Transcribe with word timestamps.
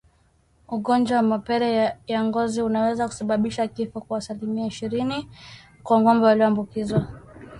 Ugonjwa 0.69 1.17
wa 1.17 1.23
mapele 1.23 1.95
ya 2.07 2.23
ngozi 2.23 2.61
unaweza 2.61 3.07
kusababisha 3.07 3.67
kifo 3.67 4.01
kwa 4.01 4.17
asilimia 4.17 4.65
ishirini 4.67 5.27
kwa 5.83 6.01
ngombe 6.01 6.25
walioambukizwa 6.25 7.07